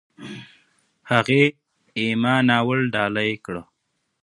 [1.11, 1.43] هغې
[2.03, 3.55] "اِما" ناول ډالۍ کړ.